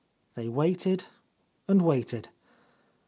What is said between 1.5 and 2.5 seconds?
and waited.